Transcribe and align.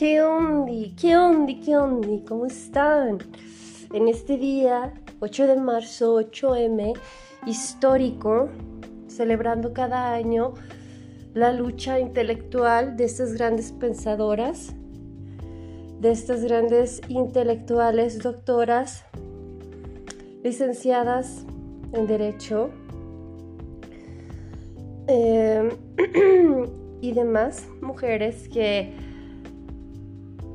¿Qué 0.00 0.22
onda? 0.22 0.72
¿Qué 0.98 1.14
onda? 1.14 1.52
¿Qué 1.62 1.76
onda? 1.76 2.08
¿Cómo 2.26 2.46
están? 2.46 3.18
En 3.92 4.08
este 4.08 4.38
día, 4.38 4.94
8 5.20 5.46
de 5.46 5.56
marzo, 5.56 6.18
8M, 6.18 6.94
histórico, 7.44 8.48
celebrando 9.08 9.74
cada 9.74 10.14
año 10.14 10.54
la 11.34 11.52
lucha 11.52 12.00
intelectual 12.00 12.96
de 12.96 13.04
estas 13.04 13.34
grandes 13.34 13.72
pensadoras, 13.72 14.74
de 16.00 16.10
estas 16.10 16.44
grandes 16.44 17.02
intelectuales, 17.08 18.22
doctoras, 18.22 19.04
licenciadas 20.42 21.44
en 21.92 22.06
Derecho 22.06 22.70
eh, 25.08 25.68
y 27.02 27.12
demás 27.12 27.68
mujeres 27.82 28.48
que, 28.48 29.09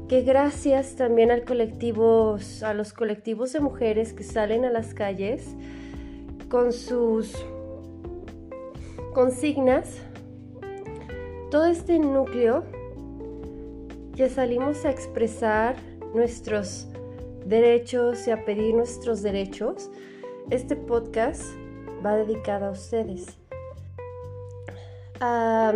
que 0.08 0.22
gracias 0.22 0.96
también 0.96 1.32
al 1.32 1.46
colectivo, 1.46 2.38
a 2.64 2.74
los 2.74 2.94
colectivos 2.94 3.54
de 3.54 3.60
mujeres 3.60 4.14
que 4.14 4.24
salen 4.24 4.66
a 4.66 4.70
las 4.70 4.94
calles 4.94 5.56
con 6.50 6.72
sus 6.74 7.34
consignas, 9.14 10.02
todo 11.50 11.66
este 11.66 11.98
núcleo 11.98 12.64
que 14.16 14.30
salimos 14.30 14.86
a 14.86 14.92
expresar 14.92 15.76
nuestros 16.14 16.88
derechos 17.46 18.28
y 18.28 18.32
a 18.32 18.46
pedir 18.46 18.76
nuestros 18.76 19.22
derechos, 19.22 19.90
este 20.52 20.76
podcast 20.76 21.44
va 22.06 22.16
dedicado 22.16 22.68
a 22.68 22.72
ustedes. 22.72 23.38
A 25.20 25.74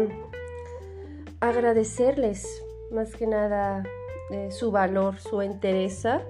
agradecerles 1.39 2.63
más 2.91 3.15
que 3.15 3.25
nada 3.25 3.83
eh, 4.31 4.51
su 4.51 4.71
valor, 4.71 5.17
su 5.19 5.41
entereza, 5.41 6.21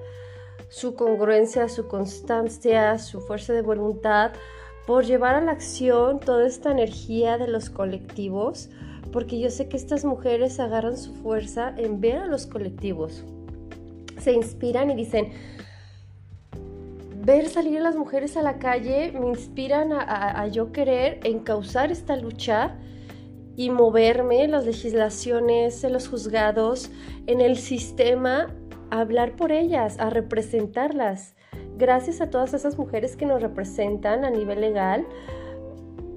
su 0.70 0.96
congruencia, 0.96 1.68
su 1.68 1.88
constancia, 1.88 2.98
su 2.98 3.22
fuerza 3.22 3.54
de 3.54 3.62
voluntad 3.62 4.32
por 4.86 5.06
llevar 5.06 5.36
a 5.36 5.42
la 5.42 5.52
acción 5.52 6.20
toda 6.20 6.48
esta 6.48 6.72
energía 6.72 7.38
de 7.38 7.48
los 7.48 7.70
colectivos, 7.70 8.70
porque 9.12 9.40
yo 9.40 9.50
sé 9.50 9.68
que 9.68 9.78
estas 9.78 10.06
mujeres 10.06 10.60
agarran 10.60 10.98
su 10.98 11.14
fuerza 11.14 11.74
en 11.78 12.00
ver 12.02 12.18
a 12.18 12.26
los 12.26 12.48
colectivos. 12.48 13.24
Se 14.18 14.32
inspiran 14.32 14.90
y 14.92 14.96
dicen, 14.96 15.32
ver 17.24 17.50
salir 17.50 17.80
a 17.80 17.82
las 17.82 17.96
mujeres 17.96 18.38
a 18.38 18.42
la 18.42 18.58
calle 18.60 19.12
me 19.12 19.28
inspiran 19.28 19.92
a, 19.94 20.42
a 20.42 20.48
yo 20.48 20.72
querer 20.72 21.20
encauzar 21.24 21.92
esta 21.92 22.16
lucha 22.16 22.76
y 23.60 23.72
moverme 23.72 24.46
en 24.46 24.52
las 24.52 24.66
legislaciones, 24.66 25.84
en 25.84 25.92
los 25.92 26.08
juzgados, 26.08 26.92
en 27.28 27.42
el 27.42 27.58
sistema, 27.58 28.56
a 28.90 29.02
hablar 29.02 29.36
por 29.36 29.52
ellas, 29.52 30.00
a 30.00 30.10
representarlas. 30.10 31.36
Gracias 31.78 32.22
a 32.22 32.30
todas 32.30 32.54
esas 32.54 32.78
mujeres 32.78 33.18
que 33.18 33.26
nos 33.26 33.42
representan 33.42 34.24
a 34.24 34.30
nivel 34.30 34.62
legal 34.62 35.06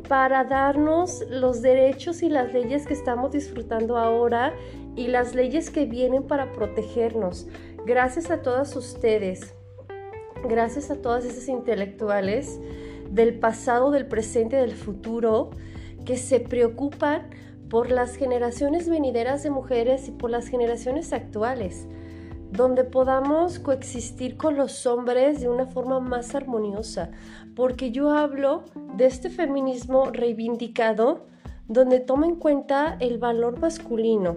para 0.08 0.44
darnos 0.44 1.24
los 1.30 1.62
derechos 1.62 2.22
y 2.22 2.28
las 2.28 2.52
leyes 2.54 2.86
que 2.86 2.94
estamos 2.94 3.32
disfrutando 3.32 3.96
ahora 3.96 4.54
y 4.94 5.08
las 5.08 5.34
leyes 5.34 5.70
que 5.70 5.84
vienen 5.84 6.22
para 6.22 6.52
protegernos. 6.52 7.48
Gracias 7.84 8.30
a 8.30 8.42
todas 8.42 8.76
ustedes, 8.76 9.52
gracias 10.48 10.92
a 10.92 11.02
todas 11.02 11.24
esas 11.24 11.48
intelectuales 11.48 12.60
del 13.10 13.40
pasado, 13.40 13.90
del 13.90 14.06
presente, 14.06 14.54
del 14.54 14.76
futuro 14.76 15.50
que 16.04 16.16
se 16.16 16.40
preocupan 16.40 17.30
por 17.68 17.90
las 17.90 18.16
generaciones 18.16 18.88
venideras 18.88 19.42
de 19.42 19.50
mujeres 19.50 20.08
y 20.08 20.10
por 20.10 20.30
las 20.30 20.48
generaciones 20.48 21.12
actuales, 21.12 21.86
donde 22.50 22.84
podamos 22.84 23.58
coexistir 23.58 24.36
con 24.36 24.56
los 24.56 24.86
hombres 24.86 25.40
de 25.40 25.48
una 25.48 25.66
forma 25.66 25.98
más 26.00 26.34
armoniosa, 26.34 27.10
porque 27.56 27.90
yo 27.90 28.10
hablo 28.10 28.64
de 28.96 29.06
este 29.06 29.30
feminismo 29.30 30.10
reivindicado 30.10 31.26
donde 31.66 32.00
toma 32.00 32.26
en 32.26 32.36
cuenta 32.36 32.96
el 33.00 33.18
valor 33.18 33.58
masculino 33.58 34.36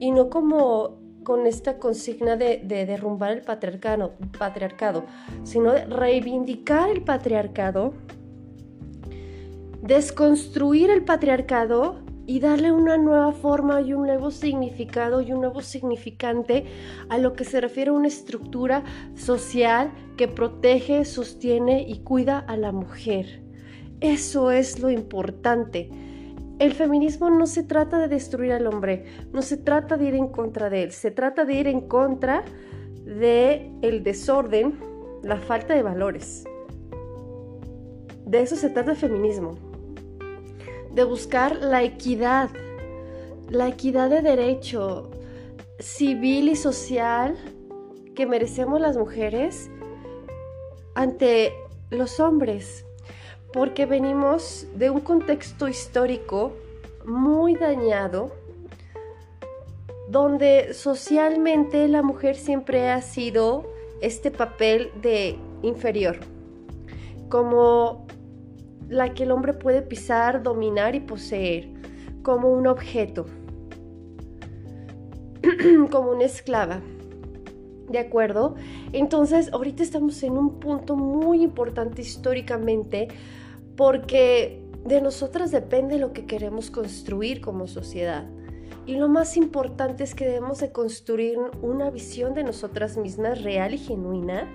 y 0.00 0.10
no 0.10 0.30
como 0.30 0.98
con 1.24 1.46
esta 1.46 1.78
consigna 1.78 2.36
de, 2.36 2.58
derrumbar 2.64 3.32
el 3.32 3.42
patriarcado, 3.42 5.04
sino 5.42 5.72
de 5.72 5.86
reivindicar 5.86 6.90
el 6.90 7.02
patriarcado 7.02 7.94
desconstruir 9.84 10.88
el 10.88 11.04
patriarcado 11.04 12.00
y 12.26 12.40
darle 12.40 12.72
una 12.72 12.96
nueva 12.96 13.32
forma 13.32 13.82
y 13.82 13.92
un 13.92 14.06
nuevo 14.06 14.30
significado 14.30 15.20
y 15.20 15.30
un 15.30 15.42
nuevo 15.42 15.60
significante 15.60 16.64
a 17.10 17.18
lo 17.18 17.34
que 17.34 17.44
se 17.44 17.60
refiere 17.60 17.90
a 17.90 17.92
una 17.92 18.08
estructura 18.08 18.82
social 19.14 19.92
que 20.16 20.26
protege, 20.26 21.04
sostiene 21.04 21.84
y 21.86 21.98
cuida 21.98 22.38
a 22.38 22.56
la 22.56 22.72
mujer. 22.72 23.42
Eso 24.00 24.50
es 24.50 24.80
lo 24.80 24.88
importante. 24.88 25.90
El 26.58 26.72
feminismo 26.72 27.28
no 27.28 27.46
se 27.46 27.62
trata 27.62 27.98
de 27.98 28.08
destruir 28.08 28.52
al 28.52 28.66
hombre, 28.66 29.04
no 29.34 29.42
se 29.42 29.58
trata 29.58 29.98
de 29.98 30.06
ir 30.06 30.14
en 30.14 30.28
contra 30.28 30.70
de 30.70 30.84
él, 30.84 30.92
se 30.92 31.10
trata 31.10 31.44
de 31.44 31.54
ir 31.54 31.66
en 31.66 31.82
contra 31.82 32.42
de 33.04 33.70
el 33.82 34.02
desorden, 34.02 34.78
la 35.22 35.36
falta 35.36 35.74
de 35.74 35.82
valores. 35.82 36.44
De 38.24 38.40
eso 38.40 38.56
se 38.56 38.70
trata 38.70 38.92
el 38.92 38.96
feminismo 38.96 39.63
de 40.94 41.04
buscar 41.04 41.56
la 41.56 41.82
equidad, 41.82 42.50
la 43.48 43.68
equidad 43.68 44.10
de 44.10 44.22
derecho 44.22 45.10
civil 45.80 46.48
y 46.48 46.56
social 46.56 47.36
que 48.14 48.26
merecemos 48.26 48.80
las 48.80 48.96
mujeres 48.96 49.70
ante 50.94 51.52
los 51.90 52.20
hombres, 52.20 52.84
porque 53.52 53.86
venimos 53.86 54.66
de 54.76 54.90
un 54.90 55.00
contexto 55.00 55.68
histórico 55.68 56.52
muy 57.04 57.56
dañado, 57.56 58.32
donde 60.08 60.74
socialmente 60.74 61.88
la 61.88 62.02
mujer 62.02 62.36
siempre 62.36 62.90
ha 62.90 63.02
sido 63.02 63.66
este 64.00 64.30
papel 64.30 64.92
de 65.02 65.36
inferior, 65.62 66.18
como 67.28 68.06
la 68.88 69.14
que 69.14 69.24
el 69.24 69.30
hombre 69.30 69.52
puede 69.54 69.82
pisar, 69.82 70.42
dominar 70.42 70.94
y 70.94 71.00
poseer, 71.00 71.68
como 72.22 72.50
un 72.50 72.66
objeto, 72.66 73.26
como 75.90 76.10
una 76.10 76.24
esclava. 76.24 76.80
¿De 77.88 77.98
acuerdo? 77.98 78.54
Entonces, 78.92 79.52
ahorita 79.52 79.82
estamos 79.82 80.22
en 80.22 80.38
un 80.38 80.58
punto 80.58 80.96
muy 80.96 81.42
importante 81.42 82.00
históricamente 82.00 83.08
porque 83.76 84.62
de 84.84 85.00
nosotras 85.00 85.50
depende 85.50 85.98
lo 85.98 86.12
que 86.12 86.24
queremos 86.24 86.70
construir 86.70 87.40
como 87.40 87.66
sociedad. 87.66 88.26
Y 88.86 88.96
lo 88.96 89.08
más 89.08 89.36
importante 89.36 90.04
es 90.04 90.14
que 90.14 90.26
debemos 90.26 90.60
de 90.60 90.72
construir 90.72 91.38
una 91.62 91.90
visión 91.90 92.34
de 92.34 92.44
nosotras 92.44 92.96
mismas 92.96 93.42
real 93.42 93.74
y 93.74 93.78
genuina 93.78 94.48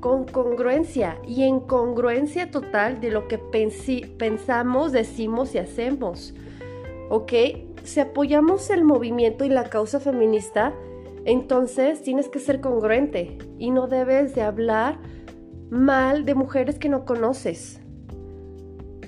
con 0.00 0.24
congruencia 0.24 1.18
y 1.26 1.42
en 1.42 1.60
congruencia 1.60 2.50
total 2.50 3.00
de 3.00 3.10
lo 3.10 3.28
que 3.28 3.38
pensamos, 3.38 4.92
decimos 4.92 5.54
y 5.54 5.58
hacemos. 5.58 6.34
¿Ok? 7.10 7.32
Si 7.84 8.00
apoyamos 8.00 8.70
el 8.70 8.84
movimiento 8.84 9.44
y 9.44 9.48
la 9.48 9.64
causa 9.64 10.00
feminista, 10.00 10.74
entonces 11.24 12.02
tienes 12.02 12.28
que 12.28 12.38
ser 12.38 12.60
congruente 12.60 13.38
y 13.58 13.70
no 13.70 13.86
debes 13.86 14.34
de 14.34 14.42
hablar 14.42 14.98
mal 15.70 16.24
de 16.24 16.34
mujeres 16.34 16.78
que 16.78 16.88
no 16.88 17.04
conoces 17.04 17.80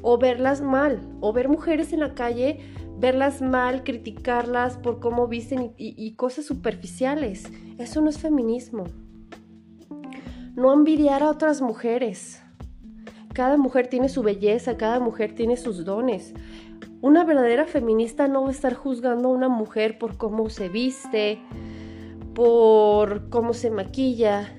o 0.02 0.18
verlas 0.18 0.60
mal 0.60 1.00
o 1.20 1.32
ver 1.32 1.48
mujeres 1.48 1.92
en 1.92 2.00
la 2.00 2.14
calle, 2.14 2.60
verlas 2.98 3.40
mal, 3.40 3.82
criticarlas 3.82 4.76
por 4.76 5.00
cómo 5.00 5.26
visten 5.26 5.72
y 5.76 6.14
cosas 6.14 6.44
superficiales. 6.44 7.44
Eso 7.78 8.00
no 8.00 8.10
es 8.10 8.18
feminismo 8.18 8.84
no 10.54 10.72
envidiar 10.72 11.22
a 11.22 11.30
otras 11.30 11.62
mujeres. 11.62 12.42
Cada 13.32 13.56
mujer 13.56 13.86
tiene 13.86 14.08
su 14.08 14.22
belleza, 14.22 14.76
cada 14.76 15.00
mujer 15.00 15.34
tiene 15.34 15.56
sus 15.56 15.84
dones. 15.84 16.34
Una 17.00 17.24
verdadera 17.24 17.64
feminista 17.64 18.28
no 18.28 18.42
va 18.42 18.48
a 18.48 18.52
estar 18.52 18.74
juzgando 18.74 19.28
a 19.28 19.32
una 19.32 19.48
mujer 19.48 19.98
por 19.98 20.16
cómo 20.18 20.50
se 20.50 20.68
viste, 20.68 21.40
por 22.34 23.30
cómo 23.30 23.54
se 23.54 23.70
maquilla, 23.70 24.52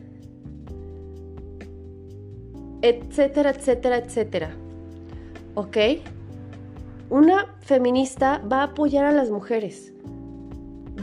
etcétera, 2.81 3.51
etcétera, 3.51 3.97
etcétera. 3.97 4.55
¿Ok? 5.53 5.77
Una 7.11 7.55
feminista 7.59 8.41
va 8.51 8.61
a 8.61 8.63
apoyar 8.63 9.05
a 9.05 9.11
las 9.11 9.29
mujeres. 9.29 9.93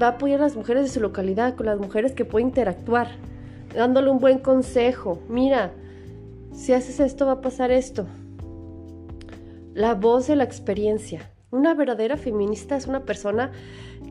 Va 0.02 0.08
a 0.08 0.10
apoyar 0.10 0.40
a 0.40 0.44
las 0.44 0.56
mujeres 0.56 0.82
de 0.82 0.88
su 0.88 1.00
localidad, 1.00 1.54
con 1.54 1.66
las 1.66 1.78
mujeres 1.78 2.12
que 2.12 2.24
puede 2.24 2.44
interactuar 2.44 3.08
dándole 3.74 4.10
un 4.10 4.18
buen 4.18 4.38
consejo. 4.38 5.20
Mira, 5.28 5.72
si 6.52 6.72
haces 6.72 7.00
esto 7.00 7.26
va 7.26 7.32
a 7.32 7.40
pasar 7.40 7.70
esto. 7.70 8.06
La 9.74 9.94
voz 9.94 10.26
de 10.26 10.36
la 10.36 10.44
experiencia. 10.44 11.30
Una 11.50 11.74
verdadera 11.74 12.16
feminista 12.16 12.76
es 12.76 12.86
una 12.86 13.04
persona 13.04 13.52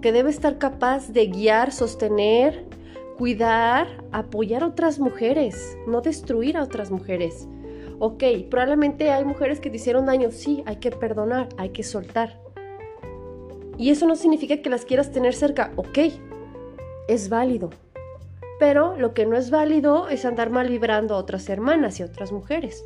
que 0.01 0.11
debe 0.11 0.29
estar 0.29 0.57
capaz 0.57 1.09
de 1.09 1.27
guiar, 1.27 1.71
sostener, 1.71 2.65
cuidar, 3.17 3.87
apoyar 4.11 4.63
a 4.63 4.67
otras 4.67 4.99
mujeres, 4.99 5.77
no 5.87 6.01
destruir 6.01 6.57
a 6.57 6.63
otras 6.63 6.91
mujeres. 6.91 7.47
Ok, 7.99 8.23
probablemente 8.49 9.11
hay 9.11 9.25
mujeres 9.25 9.59
que 9.59 9.69
te 9.69 9.75
hicieron 9.75 10.05
daño, 10.05 10.31
sí, 10.31 10.63
hay 10.65 10.77
que 10.77 10.91
perdonar, 10.91 11.49
hay 11.57 11.69
que 11.69 11.83
soltar. 11.83 12.39
Y 13.77 13.89
eso 13.89 14.07
no 14.07 14.15
significa 14.15 14.61
que 14.61 14.69
las 14.69 14.85
quieras 14.85 15.11
tener 15.11 15.33
cerca, 15.33 15.71
ok, 15.75 15.97
es 17.09 17.29
válido. 17.29 17.69
Pero 18.59 18.97
lo 18.97 19.13
que 19.13 19.25
no 19.25 19.37
es 19.37 19.49
válido 19.49 20.09
es 20.09 20.25
andar 20.25 20.49
mal 20.49 20.67
vibrando 20.69 21.15
a 21.15 21.17
otras 21.17 21.49
hermanas 21.49 21.99
y 21.99 22.03
otras 22.03 22.31
mujeres. 22.31 22.83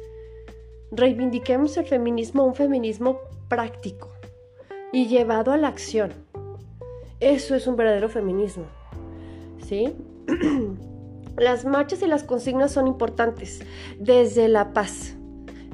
Reivindiquemos 0.92 1.76
el 1.78 1.88
feminismo, 1.88 2.46
un 2.46 2.54
feminismo 2.54 3.20
práctico 3.50 4.10
y 4.92 5.08
llevado 5.08 5.52
a 5.52 5.58
la 5.58 5.68
acción. 5.68 6.14
Eso 7.20 7.56
es 7.56 7.66
un 7.68 7.76
verdadero 7.76 8.10
feminismo. 8.10 8.66
¿Sí? 9.66 9.96
las 11.38 11.66
marchas 11.66 12.02
y 12.04 12.08
las 12.08 12.24
consignas 12.24 12.72
son 12.72 12.88
importantes 12.88 13.62
desde 14.00 14.48
la 14.48 14.74
paz, 14.74 15.16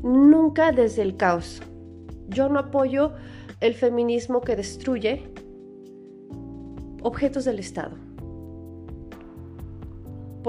nunca 0.03 0.71
desde 0.71 1.01
el 1.01 1.17
caos. 1.17 1.61
Yo 2.29 2.47
no 2.49 2.59
apoyo 2.59 3.13
el 3.59 3.73
feminismo 3.73 4.41
que 4.41 4.55
destruye 4.55 5.23
objetos 7.01 7.45
del 7.45 7.59
Estado. 7.59 7.97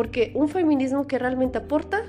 Porque 0.00 0.32
un 0.35 0.49
feminismo 0.49 1.06
que 1.06 1.19
realmente 1.19 1.58
aporta 1.58 2.05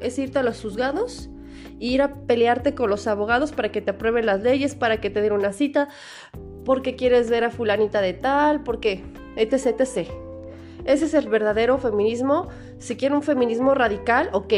es 0.00 0.18
irte 0.18 0.40
a 0.40 0.42
los 0.42 0.60
juzgados 0.60 1.30
ir 1.78 2.02
a 2.02 2.12
pelearte 2.26 2.74
con 2.74 2.90
los 2.90 3.06
abogados 3.06 3.52
para 3.52 3.72
que 3.72 3.80
te 3.80 3.92
aprueben 3.92 4.26
las 4.26 4.42
leyes, 4.42 4.74
para 4.74 5.00
que 5.00 5.08
te 5.08 5.22
den 5.22 5.32
una 5.32 5.54
cita, 5.54 5.88
porque 6.66 6.96
quieres 6.96 7.30
ver 7.30 7.44
a 7.44 7.50
fulanita 7.50 8.02
de 8.02 8.12
tal, 8.12 8.62
porque 8.62 9.02
etc, 9.36 9.80
etc. 9.80 10.10
Ese 10.84 11.06
es 11.06 11.14
el 11.14 11.30
verdadero 11.30 11.78
feminismo. 11.78 12.48
Si 12.76 12.96
quieren 12.96 13.16
un 13.16 13.22
feminismo 13.22 13.72
radical, 13.72 14.28
ok, 14.34 14.52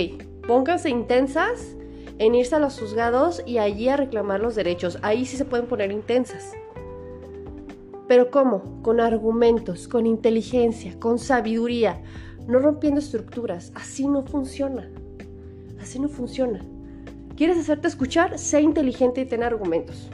pónganse 0.48 0.90
intensas 0.90 1.76
en 2.18 2.34
irse 2.34 2.56
a 2.56 2.58
los 2.58 2.80
juzgados 2.80 3.44
y 3.46 3.58
allí 3.58 3.90
a 3.90 3.96
reclamar 3.96 4.40
los 4.40 4.56
derechos. 4.56 4.98
Ahí 5.02 5.24
sí 5.24 5.36
se 5.36 5.44
pueden 5.44 5.66
poner 5.66 5.92
intensas. 5.92 6.52
Pero 8.08 8.32
¿cómo? 8.32 8.82
Con 8.82 8.98
argumentos, 8.98 9.86
con 9.86 10.04
inteligencia, 10.04 10.98
con 10.98 11.20
sabiduría, 11.20 12.02
no 12.46 12.58
rompiendo 12.58 13.00
estructuras. 13.00 13.72
Así 13.74 14.06
no 14.06 14.24
funciona. 14.24 14.88
Así 15.80 15.98
no 15.98 16.08
funciona. 16.08 16.60
¿Quieres 17.36 17.58
hacerte 17.58 17.88
escuchar? 17.88 18.38
Sé 18.38 18.60
inteligente 18.60 19.22
y 19.22 19.26
ten 19.26 19.42
argumentos. 19.42 20.10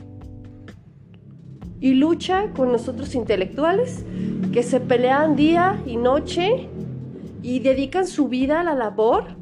Y 1.80 1.94
lucha 1.94 2.52
con 2.54 2.72
nosotros 2.72 3.14
intelectuales 3.14 4.04
que 4.52 4.62
se 4.62 4.80
pelean 4.80 5.36
día 5.36 5.80
y 5.86 5.96
noche 5.96 6.68
y 7.42 7.60
dedican 7.60 8.06
su 8.06 8.28
vida 8.28 8.60
a 8.60 8.64
la 8.64 8.74
labor 8.74 9.36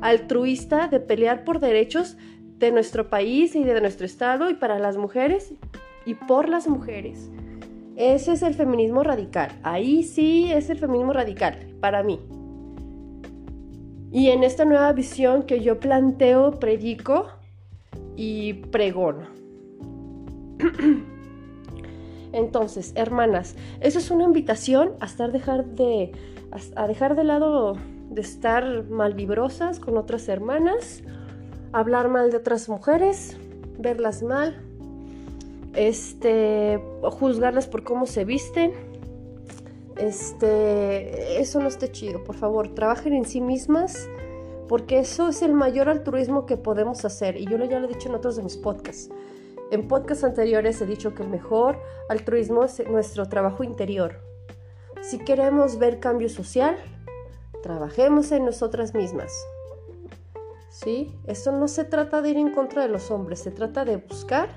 altruista 0.00 0.88
de 0.88 1.00
pelear 1.00 1.44
por 1.44 1.60
derechos 1.60 2.16
de 2.58 2.70
nuestro 2.72 3.08
país 3.08 3.56
y 3.56 3.64
de 3.64 3.80
nuestro 3.80 4.06
estado 4.06 4.50
y 4.50 4.54
para 4.54 4.78
las 4.78 4.96
mujeres 4.96 5.54
y 6.06 6.14
por 6.14 6.48
las 6.48 6.68
mujeres. 6.68 7.30
Ese 7.96 8.32
es 8.32 8.42
el 8.42 8.54
feminismo 8.54 9.02
radical. 9.02 9.52
Ahí 9.62 10.02
sí 10.02 10.50
es 10.52 10.68
el 10.68 10.78
feminismo 10.78 11.12
radical, 11.12 11.73
para 11.84 12.02
mí. 12.02 12.18
Y 14.10 14.30
en 14.30 14.42
esta 14.42 14.64
nueva 14.64 14.90
visión 14.94 15.42
que 15.42 15.60
yo 15.60 15.80
planteo, 15.80 16.52
predico 16.52 17.26
y 18.16 18.54
pregono. 18.54 19.26
Entonces, 22.32 22.94
hermanas, 22.96 23.54
eso 23.82 23.98
es 23.98 24.10
una 24.10 24.24
invitación 24.24 24.92
a 25.00 25.04
estar 25.04 25.30
dejar 25.30 25.66
de 25.66 26.12
a 26.74 26.86
dejar 26.86 27.16
de 27.16 27.24
lado 27.24 27.76
de 28.08 28.22
estar 28.22 28.84
malvibrosas 28.84 29.78
con 29.78 29.98
otras 29.98 30.26
hermanas, 30.30 31.02
hablar 31.74 32.08
mal 32.08 32.30
de 32.30 32.38
otras 32.38 32.70
mujeres, 32.70 33.36
verlas 33.78 34.22
mal, 34.22 34.56
este, 35.74 36.80
juzgarlas 37.02 37.66
por 37.66 37.84
cómo 37.84 38.06
se 38.06 38.24
visten 38.24 38.72
este, 39.96 41.40
eso 41.40 41.60
no 41.60 41.68
esté 41.68 41.90
chido, 41.90 42.24
por 42.24 42.36
favor, 42.36 42.74
trabajen 42.74 43.14
en 43.14 43.24
sí 43.24 43.40
mismas 43.40 44.08
porque 44.68 44.98
eso 44.98 45.28
es 45.28 45.42
el 45.42 45.52
mayor 45.52 45.88
altruismo 45.88 46.46
que 46.46 46.56
podemos 46.56 47.04
hacer 47.04 47.36
y 47.36 47.46
yo 47.46 47.56
ya 47.58 47.78
lo 47.78 47.86
he 47.86 47.92
dicho 47.92 48.08
en 48.08 48.14
otros 48.14 48.36
de 48.36 48.42
mis 48.42 48.56
podcasts. 48.56 49.10
En 49.70 49.88
podcasts 49.88 50.24
anteriores 50.24 50.80
he 50.80 50.86
dicho 50.86 51.14
que 51.14 51.22
el 51.22 51.28
mejor 51.28 51.78
altruismo 52.08 52.64
es 52.64 52.82
nuestro 52.88 53.28
trabajo 53.28 53.64
interior. 53.64 54.20
Si 55.02 55.18
queremos 55.18 55.78
ver 55.78 56.00
cambio 56.00 56.28
social, 56.28 56.76
trabajemos 57.62 58.32
en 58.32 58.44
nosotras 58.44 58.94
mismas. 58.94 59.32
¿Sí? 60.70 61.14
Esto 61.26 61.52
no 61.52 61.68
se 61.68 61.84
trata 61.84 62.20
de 62.20 62.30
ir 62.30 62.36
en 62.36 62.52
contra 62.52 62.82
de 62.82 62.88
los 62.88 63.10
hombres, 63.10 63.40
se 63.40 63.50
trata 63.50 63.84
de 63.84 63.96
buscar 63.96 64.48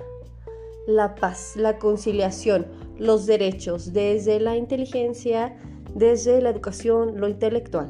la 0.88 1.16
paz, 1.16 1.56
la 1.56 1.78
conciliación, 1.78 2.66
los 3.00 3.26
derechos 3.26 3.94
desde 3.94 4.40
la 4.40 4.56
inteligencia, 4.56 5.56
desde 5.94 6.42
la 6.42 6.50
educación, 6.50 7.20
lo 7.20 7.28
intelectual. 7.28 7.90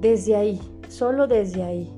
Desde 0.00 0.36
ahí, 0.36 0.60
solo 0.88 1.26
desde 1.26 1.62
ahí. 1.62 1.92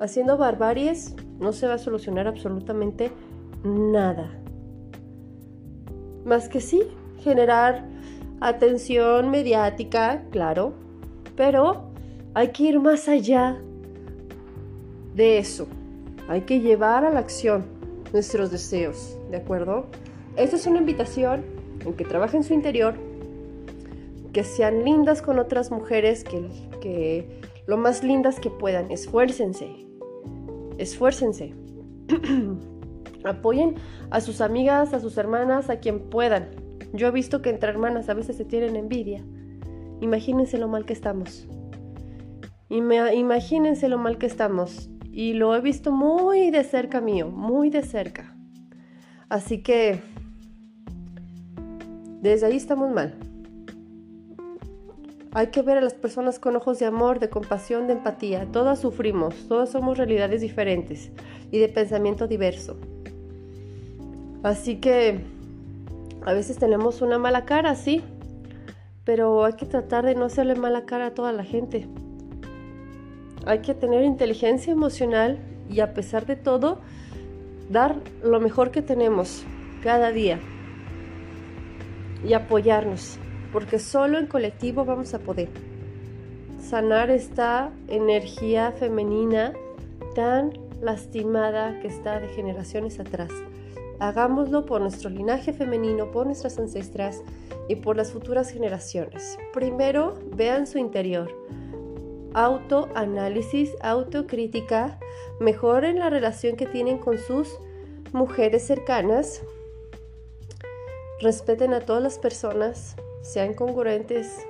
Haciendo 0.00 0.36
barbaries 0.36 1.16
no 1.40 1.52
se 1.52 1.66
va 1.66 1.74
a 1.74 1.78
solucionar 1.78 2.28
absolutamente 2.28 3.10
nada. 3.64 4.30
Más 6.24 6.48
que 6.48 6.60
sí, 6.60 6.82
generar 7.20 7.84
atención 8.40 9.30
mediática, 9.30 10.24
claro, 10.30 10.74
pero 11.36 11.90
hay 12.34 12.48
que 12.48 12.64
ir 12.64 12.80
más 12.80 13.08
allá 13.08 13.60
de 15.14 15.38
eso. 15.38 15.66
Hay 16.28 16.42
que 16.42 16.60
llevar 16.60 17.04
a 17.04 17.10
la 17.10 17.20
acción 17.20 17.77
nuestros 18.12 18.50
deseos, 18.50 19.16
¿de 19.30 19.36
acuerdo? 19.36 19.86
Esta 20.36 20.56
es 20.56 20.66
una 20.66 20.78
invitación 20.78 21.44
en 21.84 21.94
que 21.94 22.04
trabajen 22.04 22.44
su 22.44 22.54
interior, 22.54 22.94
que 24.32 24.44
sean 24.44 24.84
lindas 24.84 25.22
con 25.22 25.38
otras 25.38 25.70
mujeres, 25.70 26.24
que, 26.24 27.40
lo 27.66 27.76
más 27.76 28.02
lindas 28.02 28.40
que 28.40 28.50
puedan, 28.50 28.90
esfuércense, 28.90 29.86
esfuércense. 30.78 31.54
Apoyen 33.24 33.74
a 34.10 34.20
sus 34.20 34.40
amigas, 34.40 34.94
a 34.94 35.00
sus 35.00 35.18
hermanas, 35.18 35.68
a 35.68 35.80
quien 35.80 36.00
puedan. 36.08 36.48
Yo 36.94 37.08
he 37.08 37.10
visto 37.10 37.42
que 37.42 37.50
entre 37.50 37.68
hermanas 37.68 38.08
a 38.08 38.14
veces 38.14 38.36
se 38.36 38.44
tienen 38.44 38.76
envidia. 38.76 39.22
Imagínense 40.00 40.56
lo 40.56 40.68
mal 40.68 40.86
que 40.86 40.94
estamos. 40.94 41.46
Imagínense 42.70 43.88
lo 43.88 43.98
mal 43.98 44.16
que 44.18 44.26
estamos 44.26 44.88
y 45.18 45.32
lo 45.32 45.56
he 45.56 45.60
visto 45.60 45.90
muy 45.90 46.52
de 46.52 46.62
cerca 46.62 47.00
mío, 47.00 47.26
muy 47.26 47.70
de 47.70 47.82
cerca. 47.82 48.36
Así 49.28 49.64
que 49.64 50.00
desde 52.22 52.46
ahí 52.46 52.56
estamos 52.56 52.92
mal. 52.92 53.16
Hay 55.32 55.48
que 55.48 55.62
ver 55.62 55.76
a 55.76 55.80
las 55.80 55.94
personas 55.94 56.38
con 56.38 56.54
ojos 56.54 56.78
de 56.78 56.86
amor, 56.86 57.18
de 57.18 57.30
compasión, 57.30 57.88
de 57.88 57.94
empatía. 57.94 58.46
Todas 58.52 58.78
sufrimos, 58.78 59.34
todas 59.48 59.70
somos 59.70 59.98
realidades 59.98 60.40
diferentes 60.40 61.10
y 61.50 61.58
de 61.58 61.68
pensamiento 61.68 62.28
diverso. 62.28 62.76
Así 64.44 64.76
que 64.76 65.18
a 66.26 66.32
veces 66.32 66.58
tenemos 66.58 67.02
una 67.02 67.18
mala 67.18 67.44
cara, 67.44 67.74
sí, 67.74 68.04
pero 69.02 69.44
hay 69.44 69.54
que 69.54 69.66
tratar 69.66 70.06
de 70.06 70.14
no 70.14 70.26
hacerle 70.26 70.54
mala 70.54 70.86
cara 70.86 71.06
a 71.06 71.14
toda 71.14 71.32
la 71.32 71.42
gente. 71.42 71.88
Hay 73.46 73.60
que 73.60 73.74
tener 73.74 74.04
inteligencia 74.04 74.72
emocional 74.72 75.38
y 75.70 75.80
a 75.80 75.94
pesar 75.94 76.26
de 76.26 76.36
todo, 76.36 76.80
dar 77.70 77.96
lo 78.22 78.40
mejor 78.40 78.70
que 78.70 78.82
tenemos 78.82 79.44
cada 79.82 80.10
día 80.10 80.38
y 82.26 82.32
apoyarnos, 82.32 83.18
porque 83.52 83.78
solo 83.78 84.18
en 84.18 84.26
colectivo 84.26 84.84
vamos 84.84 85.14
a 85.14 85.18
poder 85.20 85.48
sanar 86.60 87.10
esta 87.10 87.70
energía 87.88 88.72
femenina 88.72 89.52
tan 90.14 90.52
lastimada 90.80 91.78
que 91.80 91.88
está 91.88 92.20
de 92.20 92.28
generaciones 92.28 92.98
atrás. 93.00 93.30
Hagámoslo 94.00 94.64
por 94.64 94.80
nuestro 94.80 95.10
linaje 95.10 95.52
femenino, 95.52 96.10
por 96.10 96.26
nuestras 96.26 96.58
ancestras 96.58 97.22
y 97.68 97.76
por 97.76 97.96
las 97.96 98.12
futuras 98.12 98.50
generaciones. 98.50 99.38
Primero, 99.52 100.14
vean 100.36 100.66
su 100.66 100.78
interior 100.78 101.28
autoanálisis, 102.34 103.74
autocrítica, 103.80 104.98
mejoren 105.40 105.98
la 105.98 106.10
relación 106.10 106.56
que 106.56 106.66
tienen 106.66 106.98
con 106.98 107.18
sus 107.18 107.58
mujeres 108.12 108.66
cercanas, 108.66 109.42
respeten 111.20 111.74
a 111.74 111.80
todas 111.80 112.02
las 112.02 112.18
personas, 112.18 112.96
sean 113.22 113.54
congruentes. 113.54 114.46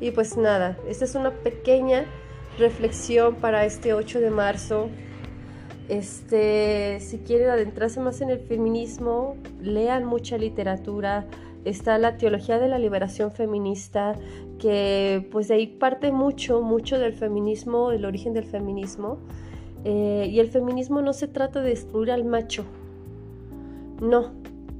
Y 0.00 0.10
pues 0.12 0.36
nada, 0.36 0.78
esta 0.88 1.04
es 1.04 1.14
una 1.14 1.30
pequeña 1.30 2.06
reflexión 2.58 3.36
para 3.36 3.64
este 3.64 3.94
8 3.94 4.20
de 4.20 4.30
marzo. 4.30 4.88
Este, 5.88 7.00
si 7.00 7.18
quieren 7.18 7.50
adentrarse 7.50 8.00
más 8.00 8.20
en 8.20 8.30
el 8.30 8.40
feminismo, 8.40 9.36
lean 9.60 10.04
mucha 10.04 10.38
literatura. 10.38 11.26
Está 11.64 11.98
la 11.98 12.16
teología 12.16 12.58
de 12.58 12.68
la 12.68 12.78
liberación 12.78 13.32
feminista, 13.32 14.14
que 14.58 15.28
pues 15.30 15.48
de 15.48 15.54
ahí 15.54 15.66
parte 15.66 16.10
mucho, 16.10 16.62
mucho 16.62 16.98
del 16.98 17.12
feminismo, 17.12 17.92
el 17.92 18.04
origen 18.04 18.32
del 18.32 18.44
feminismo. 18.44 19.18
Eh, 19.84 20.28
y 20.30 20.40
el 20.40 20.48
feminismo 20.48 21.00
no 21.02 21.12
se 21.12 21.28
trata 21.28 21.60
de 21.60 21.70
destruir 21.70 22.10
al 22.10 22.24
macho, 22.24 22.64
no, 24.02 24.32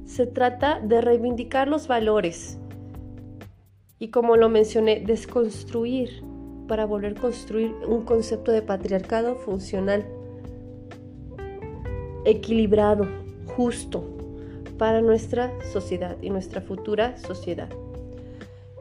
se 0.05 0.27
trata 0.27 0.79
de 0.79 1.01
reivindicar 1.01 1.67
los 1.67 1.87
valores. 1.87 2.59
Y 3.97 4.09
como 4.09 4.37
lo 4.37 4.49
mencioné, 4.49 4.99
desconstruir 4.99 6.23
para 6.67 6.85
volver 6.85 7.17
a 7.17 7.21
construir 7.21 7.73
un 7.87 8.03
concepto 8.03 8.51
de 8.51 8.61
patriarcado 8.61 9.35
funcional, 9.35 10.05
equilibrado, 12.25 13.07
justo 13.55 14.20
para 14.81 14.99
nuestra 14.99 15.53
sociedad 15.71 16.17
y 16.23 16.31
nuestra 16.31 16.59
futura 16.59 17.15
sociedad. 17.15 17.69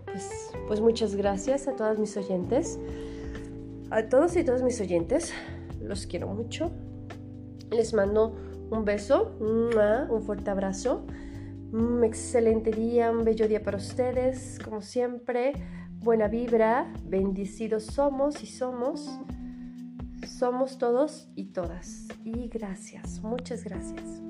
Pues, 0.06 0.50
pues 0.66 0.80
muchas 0.80 1.14
gracias 1.14 1.68
a 1.68 1.76
todas 1.76 1.98
mis 1.98 2.16
oyentes, 2.16 2.78
a 3.90 4.08
todos 4.08 4.34
y 4.36 4.42
todas 4.42 4.62
mis 4.62 4.80
oyentes, 4.80 5.34
los 5.78 6.06
quiero 6.06 6.28
mucho. 6.28 6.70
Les 7.70 7.92
mando 7.92 8.34
un 8.70 8.86
beso, 8.86 9.36
un 9.40 10.22
fuerte 10.22 10.48
abrazo, 10.48 11.04
un 11.70 12.02
excelente 12.02 12.70
día, 12.70 13.10
un 13.10 13.22
bello 13.22 13.46
día 13.46 13.62
para 13.62 13.76
ustedes, 13.76 14.58
como 14.64 14.80
siempre 14.80 15.52
buena 15.98 16.28
vibra, 16.28 16.90
bendecidos 17.04 17.84
somos 17.84 18.42
y 18.42 18.46
somos, 18.46 19.20
somos 20.26 20.78
todos 20.78 21.28
y 21.34 21.52
todas. 21.52 22.08
Y 22.24 22.48
gracias, 22.48 23.22
muchas 23.22 23.64
gracias. 23.64 24.29